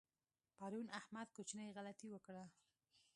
[0.57, 2.45] پرون احمد کوچنۍ غلطۍ وکړه.